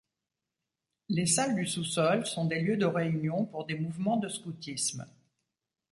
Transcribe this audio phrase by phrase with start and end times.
[1.09, 5.05] Les salles du sous-sol sont des lieux de réunion pour des mouvements de scoutisme.